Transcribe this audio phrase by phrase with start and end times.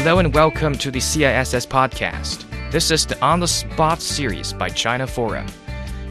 [0.00, 2.44] Hello and welcome to the CISS podcast.
[2.70, 5.44] This is the On the Spot series by China Forum.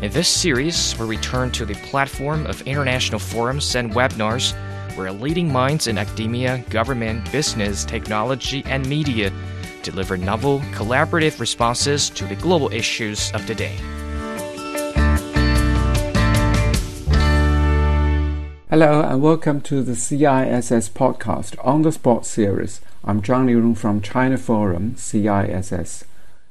[0.01, 4.51] In this series, we return to the platform of international forums and webinars
[4.97, 9.31] where leading minds in academia, government, business, technology, and media
[9.83, 13.77] deliver novel, collaborative responses to the global issues of the day.
[18.69, 22.81] Hello and welcome to the CISS podcast on the spot series.
[23.03, 26.03] I'm Zhang Liurong from China Forum, CISS.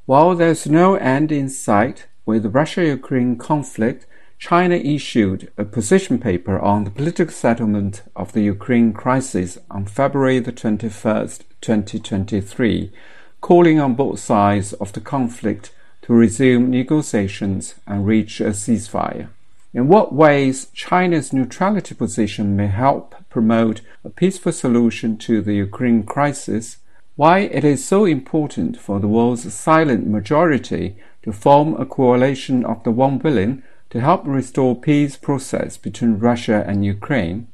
[0.06, 4.06] While there's no end in sight with the Russia-Ukraine conflict,
[4.38, 10.38] China issued a position paper on the political settlement of the Ukraine crisis on February
[10.38, 12.92] the 21st, 2023,
[13.41, 15.72] calling on both sides of the conflict
[16.02, 19.28] to resume negotiations and reach a ceasefire.
[19.74, 26.03] In what ways China's neutrality position may help promote a peaceful solution to the Ukraine
[26.05, 26.79] crisis,
[27.17, 32.83] why it is so important for the world's silent majority to form a coalition of
[32.83, 37.47] the unwilling to help restore peace process between Russia and Ukraine.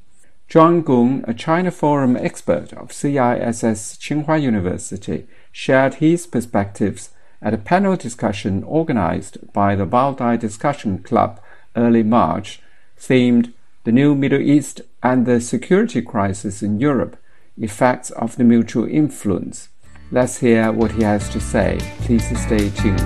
[0.49, 7.11] John Gong, a China Forum expert of CISS Tsinghua University, shared his perspectives
[7.47, 11.41] at a panel discussion organized by the Valdai Discussion Club
[11.75, 12.61] early March,
[12.97, 13.53] themed
[13.83, 17.17] The New Middle East and the Security Crisis in Europe
[17.59, 19.69] Effects of the Mutual Influence.
[20.11, 21.79] Let's hear what he has to say.
[22.03, 23.01] Please stay tuned.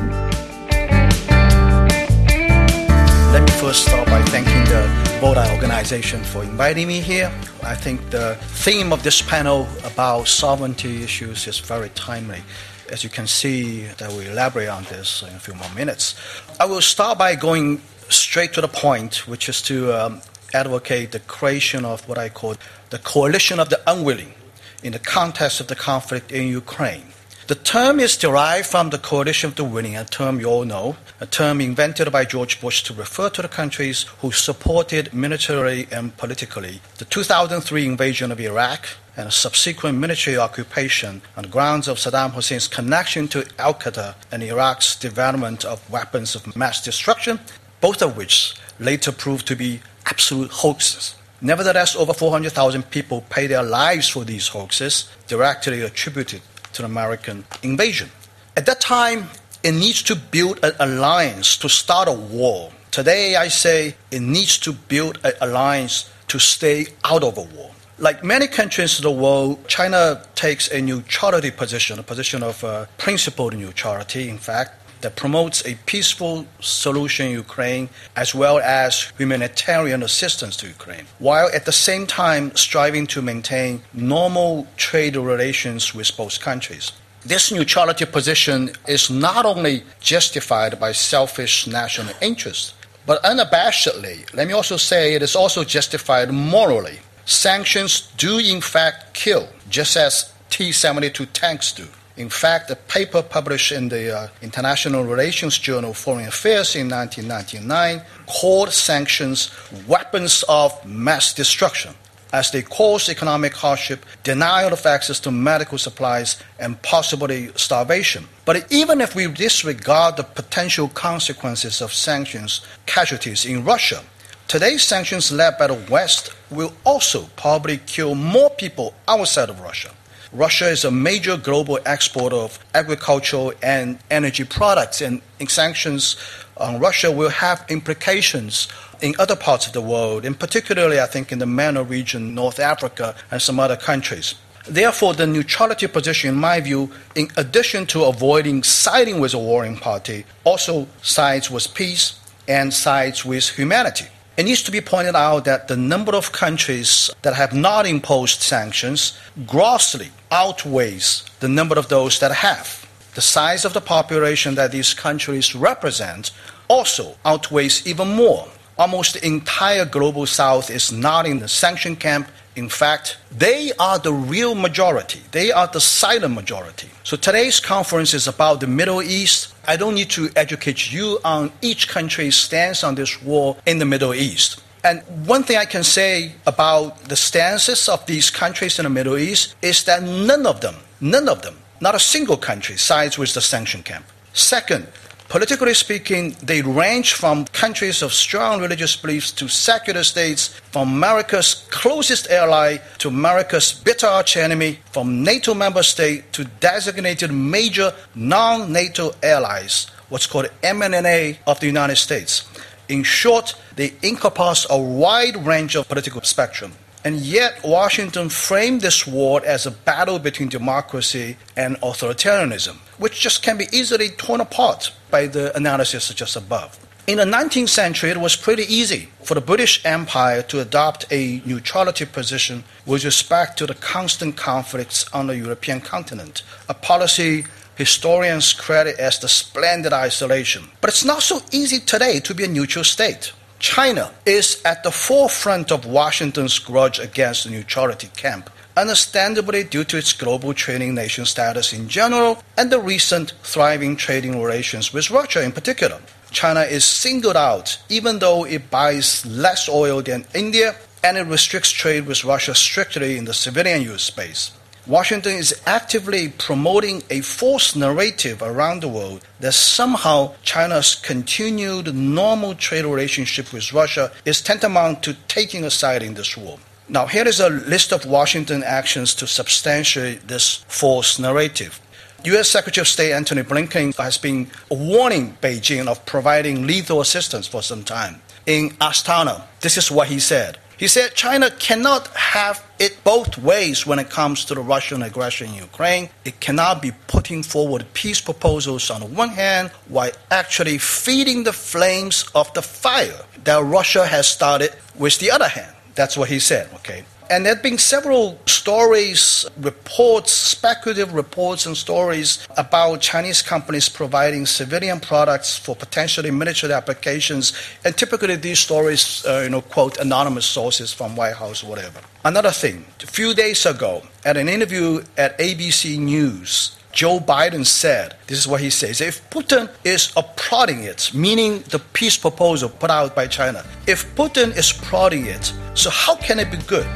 [3.32, 4.86] Let me first start by thanking the
[5.20, 7.32] Valdai organization for inviting me here.
[7.62, 12.42] I think the theme of this panel about sovereignty issues is very timely.
[12.90, 16.14] As you can see, that we elaborate on this in a few more minutes.
[16.60, 20.20] I will start by going straight to the point, which is to um,
[20.54, 22.56] advocate the creation of what I call
[22.90, 24.34] the coalition of the unwilling
[24.82, 27.06] in the context of the conflict in Ukraine.
[27.46, 30.96] The term is derived from the coalition of the willing, a term you all know,
[31.20, 36.16] a term invented by George Bush to refer to the countries who supported militarily and
[36.16, 41.98] politically the 2003 invasion of Iraq and a subsequent military occupation on the grounds of
[41.98, 47.38] Saddam Hussein's connection to Al Qaeda and Iraq's development of weapons of mass destruction
[47.80, 51.14] both of which later proved to be absolute hoaxes.
[51.40, 56.40] Nevertheless, over 400,000 people paid their lives for these hoaxes, directly attributed
[56.72, 58.10] to the American invasion.
[58.56, 59.28] At that time,
[59.62, 62.70] it needs to build an alliance to start a war.
[62.90, 67.70] Today, I say it needs to build an alliance to stay out of a war.
[67.98, 72.86] Like many countries in the world, China takes a neutrality position, a position of uh,
[72.98, 80.02] principled neutrality, in fact, that promotes a peaceful solution in Ukraine as well as humanitarian
[80.02, 86.16] assistance to Ukraine, while at the same time striving to maintain normal trade relations with
[86.16, 86.92] both countries.
[87.24, 92.72] This neutrality position is not only justified by selfish national interests,
[93.04, 96.98] but unabashedly, let me also say it is also justified morally.
[97.24, 101.86] Sanctions do in fact kill, just as T 72 tanks do.
[102.16, 108.00] In fact, a paper published in the uh, International Relations Journal Foreign Affairs in 1999
[108.26, 109.50] called sanctions
[109.86, 111.92] weapons of mass destruction
[112.32, 118.26] as they cause economic hardship, denial of access to medical supplies, and possibly starvation.
[118.44, 124.02] But even if we disregard the potential consequences of sanctions casualties in Russia,
[124.48, 129.90] today's sanctions led by the West will also probably kill more people outside of Russia.
[130.32, 136.16] Russia is a major global exporter of agricultural and energy products, and sanctions
[136.56, 138.68] on Russia will have implications
[139.00, 142.58] in other parts of the world, and particularly, I think, in the MENA region, North
[142.58, 144.34] Africa, and some other countries.
[144.68, 149.76] Therefore, the neutrality position, in my view, in addition to avoiding siding with a warring
[149.76, 154.06] party, also sides with peace and sides with humanity.
[154.36, 158.42] It needs to be pointed out that the number of countries that have not imposed
[158.42, 162.86] sanctions grossly outweighs the number of those that have.
[163.14, 166.32] The size of the population that these countries represent
[166.68, 168.46] also outweighs even more.
[168.78, 172.28] Almost the entire global south is not in the sanction camp.
[172.56, 175.22] In fact, they are the real majority.
[175.32, 176.88] They are the silent majority.
[177.02, 179.54] So today's conference is about the Middle East.
[179.66, 183.86] I don't need to educate you on each country's stance on this war in the
[183.86, 184.62] Middle East.
[184.84, 189.16] And one thing I can say about the stances of these countries in the Middle
[189.16, 193.32] East is that none of them, none of them, not a single country sides with
[193.34, 194.04] the sanction camp.
[194.32, 194.86] Second,
[195.28, 201.66] Politically speaking, they range from countries of strong religious beliefs to secular states, from America's
[201.70, 208.72] closest ally to America's bitter arch enemy, from NATO member state to designated major non
[208.72, 212.48] NATO allies, what's called MNNA of the United States.
[212.88, 216.72] In short, they encompass a wide range of political spectrum.
[217.06, 223.44] And yet, Washington framed this war as a battle between democracy and authoritarianism, which just
[223.44, 226.76] can be easily torn apart by the analysis just above.
[227.06, 231.40] In the 19th century, it was pretty easy for the British Empire to adopt a
[231.46, 237.44] neutrality position with respect to the constant conflicts on the European continent, a policy
[237.76, 240.64] historians credit as the splendid isolation.
[240.80, 243.32] But it's not so easy today to be a neutral state.
[243.66, 249.98] China is at the forefront of Washington's grudge against the neutrality camp, understandably due to
[249.98, 255.42] its global trading nation status in general and the recent thriving trading relations with Russia
[255.42, 256.00] in particular.
[256.30, 261.72] China is singled out even though it buys less oil than India and it restricts
[261.72, 264.52] trade with Russia strictly in the civilian use space.
[264.86, 272.54] Washington is actively promoting a false narrative around the world that somehow China's continued normal
[272.54, 276.58] trade relationship with Russia is tantamount to taking a side in this war.
[276.88, 281.80] Now, here is a list of Washington actions to substantiate this false narrative.
[282.22, 282.48] U.S.
[282.48, 287.82] Secretary of State Antony Blinken has been warning Beijing of providing lethal assistance for some
[287.82, 288.20] time.
[288.46, 290.58] In Astana, this is what he said.
[290.78, 295.48] He said China cannot have it both ways when it comes to the Russian aggression
[295.48, 296.10] in Ukraine.
[296.24, 301.54] It cannot be putting forward peace proposals on the one hand while actually feeding the
[301.54, 305.74] flames of the fire that Russia has started with the other hand.
[305.94, 307.04] That's what he said, okay?
[307.28, 314.46] And there have been several stories, reports, speculative reports and stories about Chinese companies providing
[314.46, 317.52] civilian products for potentially military applications.
[317.84, 322.00] And typically these stories, uh, you know, quote anonymous sources from White House or whatever.
[322.24, 328.16] Another thing, a few days ago, at an interview at ABC News, Joe Biden said,
[328.26, 332.90] this is what he says, if Putin is applauding it, meaning the peace proposal put
[332.90, 336.86] out by China, if Putin is applauding it, so how can it be good?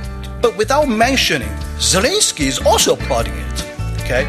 [0.40, 3.64] But without mentioning Zelensky is also applauding it.
[4.00, 4.24] Okay?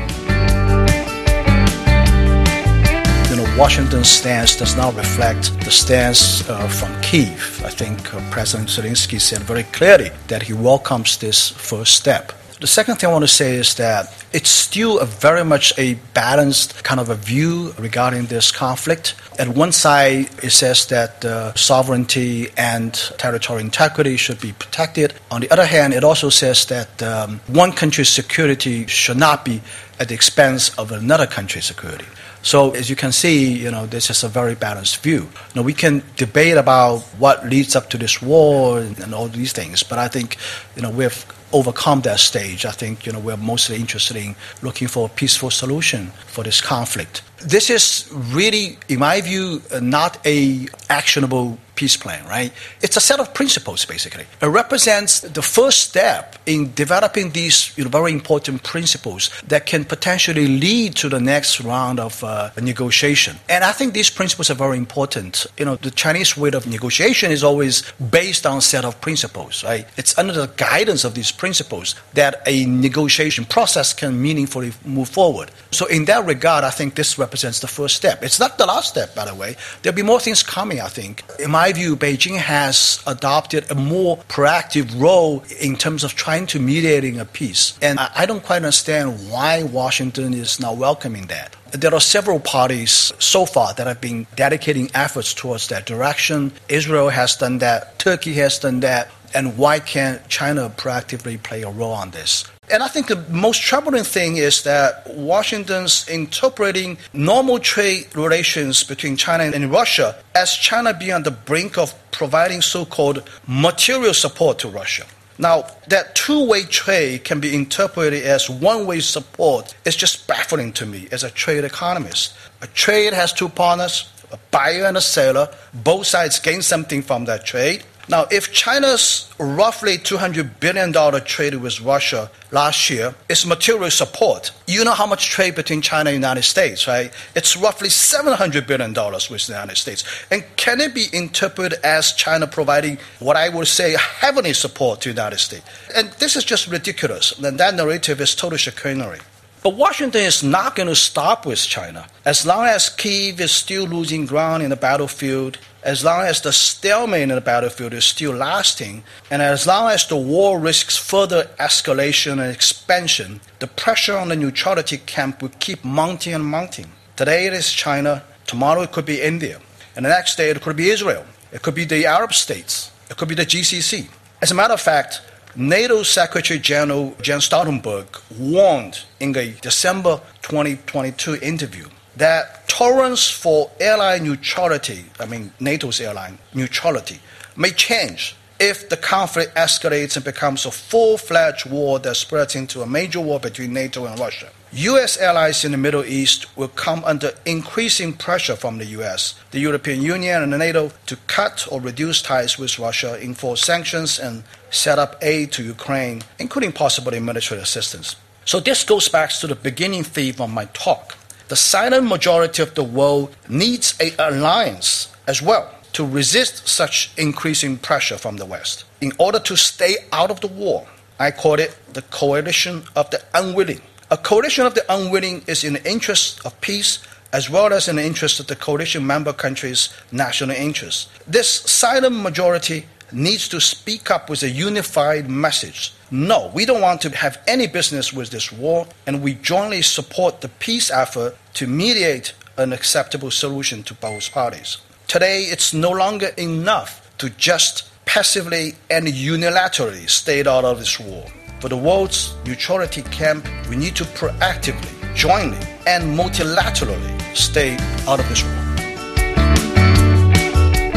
[3.30, 7.64] You know, Washington's stance does not reflect the stance uh, from Kiev.
[7.66, 12.34] I think uh, President Zelensky said very clearly that he welcomes this first step.
[12.62, 15.96] The second thing I want to say is that it's still a very much a
[16.14, 19.16] balanced kind of a view regarding this conflict.
[19.40, 25.16] At one side, it says that uh, sovereignty and territorial integrity should be protected.
[25.32, 29.60] On the other hand, it also says that um, one country's security should not be
[30.00, 32.06] at the expense of another country's security.
[32.44, 35.30] So as you can see, you know, this is a very balanced view.
[35.56, 39.52] Now we can debate about what leads up to this war and, and all these
[39.52, 40.38] things, but I think,
[40.76, 42.66] you know, we've overcome that stage.
[42.66, 46.62] I think, you know, we're mostly interested in looking for a peaceful solution for this
[46.62, 47.24] conflict.
[47.44, 52.52] This is really, in my view, not a actionable peace plan, right?
[52.82, 54.26] It's a set of principles, basically.
[54.40, 59.86] It represents the first step in developing these you know, very important principles that can
[59.86, 63.38] potentially lead to the next round of uh, negotiation.
[63.50, 65.48] And I think these principles are very important.
[65.58, 67.82] You know, the Chinese way of negotiation is always
[68.20, 69.88] based on a set of principles, right?
[69.98, 75.50] It's under the guidance of these principles that a negotiation process can meaningfully move forward.
[75.72, 78.24] So in that regard, I think this represents the first step.
[78.24, 79.56] It's not the last step, by the way.
[79.82, 81.24] There'll be more things coming, I think.
[81.40, 86.60] In my view, Beijing has adopted a more proactive role in terms of trying to
[86.60, 87.78] mediating a peace.
[87.82, 91.56] And I don't quite understand why Washington is not welcoming that.
[91.72, 96.52] There are several parties so far that have been dedicating efforts towards that direction.
[96.68, 101.70] Israel has done that, Turkey has done that, and why can't China proactively play a
[101.70, 102.44] role on this?
[102.72, 109.18] And I think the most troubling thing is that Washington's interpreting normal trade relations between
[109.18, 114.60] China and Russia as China being on the brink of providing so called material support
[114.60, 115.06] to Russia.
[115.38, 120.72] Now, that two way trade can be interpreted as one way support is just baffling
[120.74, 122.34] to me as a trade economist.
[122.62, 125.50] A trade has two partners, a buyer and a seller.
[125.74, 127.84] Both sides gain something from that trade.
[128.10, 130.92] Now, if China's roughly $200 billion
[131.24, 136.10] trade with Russia last year is material support, you know how much trade between China
[136.10, 137.12] and the United States, right?
[137.36, 140.04] It's roughly $700 billion with the United States.
[140.32, 145.10] And can it be interpreted as China providing what I would say heavenly support to
[145.10, 145.66] the United States?
[145.96, 147.38] And this is just ridiculous.
[147.40, 149.20] And that narrative is totally chicanery.
[149.64, 152.08] But Washington is not going to stop with China.
[152.26, 156.54] As long as Kiev is still losing ground in the battlefield, as long as the
[156.54, 161.50] stalemate in the battlefield is still lasting, and as long as the war risks further
[161.60, 166.92] escalation and expansion, the pressure on the neutrality camp will keep mounting and mounting.
[167.16, 169.60] Today it is China, tomorrow it could be India,
[169.96, 173.18] and the next day it could be Israel, it could be the Arab states, it
[173.18, 174.08] could be the GCC.
[174.42, 175.22] As a matter of fact,
[175.56, 181.88] NATO Secretary General Jens Stoltenberg warned in a December 2022 interview
[182.22, 187.20] that tolerance for airline neutrality, I mean NATO's airline neutrality,
[187.58, 192.84] may change if the conflict escalates and becomes a full fledged war that spreads into
[192.84, 194.50] a major war between NATO and Russia.
[194.72, 195.20] U.S.
[195.20, 200.04] allies in the Middle East will come under increasing pressure from the U.S., the European
[200.04, 205.18] Union, and NATO to cut or reduce ties with Russia, enforce sanctions, and set up
[205.24, 208.16] aid to Ukraine, including possibly military assistance.
[208.46, 211.18] So, this goes back to the beginning theme of my talk.
[211.52, 217.76] The silent majority of the world needs an alliance as well to resist such increasing
[217.78, 218.86] pressure from the West.
[219.02, 220.88] In order to stay out of the war,
[221.20, 223.82] I call it the coalition of the unwilling.
[224.10, 227.00] A coalition of the unwilling is in the interest of peace
[227.34, 231.10] as well as in the interest of the coalition member countries' national interests.
[231.28, 235.94] This silent majority needs to speak up with a unified message.
[236.10, 240.42] No, we don't want to have any business with this war, and we jointly support
[240.42, 244.78] the peace effort to mediate an acceptable solution to both parties.
[245.08, 251.26] Today, it's no longer enough to just passively and unilaterally stay out of this war.
[251.60, 257.78] For the world's neutrality camp, we need to proactively, jointly, and multilaterally stay
[258.08, 258.61] out of this war.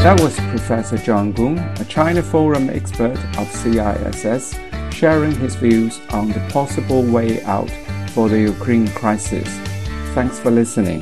[0.05, 4.53] That was Professor John Gong, a China Forum expert of CISS,
[4.93, 7.71] sharing his views on the possible way out
[8.11, 9.47] for the Ukraine crisis.
[10.13, 11.01] Thanks for listening.